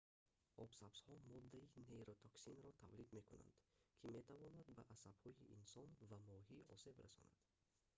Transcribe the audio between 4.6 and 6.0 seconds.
ба асабҳои инсон